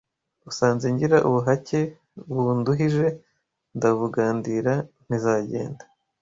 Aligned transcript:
Usanze 0.49 0.85
ngira 0.93 1.17
ubuhake 1.27 1.79
bunduhije 2.31 3.07
ndabugandira 3.75 4.73
ntizagenda 5.05 5.83